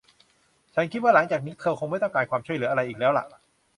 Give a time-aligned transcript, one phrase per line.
[0.75, 3.25] ฉันคิดว่าหลังจากนี้เธอคงไม่ต้องการความช่วยเหลืออะไรอีกแล้วล่ะ